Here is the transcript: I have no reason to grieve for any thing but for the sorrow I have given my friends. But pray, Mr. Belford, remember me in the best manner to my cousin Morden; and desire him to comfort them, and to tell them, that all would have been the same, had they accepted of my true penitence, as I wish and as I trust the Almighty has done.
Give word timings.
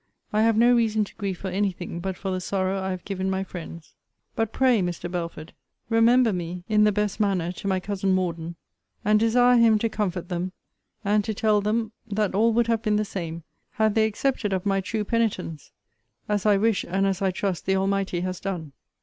I 0.33 0.41
have 0.41 0.57
no 0.57 0.73
reason 0.75 1.03
to 1.03 1.13
grieve 1.13 1.37
for 1.37 1.49
any 1.49 1.71
thing 1.71 1.99
but 1.99 2.17
for 2.17 2.31
the 2.31 2.41
sorrow 2.41 2.81
I 2.81 2.89
have 2.89 3.05
given 3.05 3.29
my 3.29 3.43
friends. 3.43 3.93
But 4.35 4.51
pray, 4.51 4.81
Mr. 4.81 5.11
Belford, 5.11 5.53
remember 5.89 6.33
me 6.33 6.63
in 6.67 6.85
the 6.85 6.91
best 6.91 7.19
manner 7.19 7.51
to 7.51 7.67
my 7.67 7.79
cousin 7.79 8.11
Morden; 8.11 8.55
and 9.05 9.19
desire 9.19 9.57
him 9.59 9.77
to 9.77 9.89
comfort 9.89 10.27
them, 10.27 10.53
and 11.05 11.23
to 11.25 11.35
tell 11.35 11.61
them, 11.61 11.91
that 12.09 12.33
all 12.33 12.51
would 12.53 12.65
have 12.65 12.81
been 12.81 12.95
the 12.95 13.05
same, 13.05 13.43
had 13.73 13.93
they 13.93 14.05
accepted 14.05 14.53
of 14.53 14.65
my 14.65 14.81
true 14.81 15.03
penitence, 15.03 15.71
as 16.27 16.47
I 16.47 16.57
wish 16.57 16.83
and 16.83 17.05
as 17.05 17.21
I 17.21 17.29
trust 17.29 17.67
the 17.67 17.75
Almighty 17.75 18.21
has 18.21 18.39
done. 18.39 18.71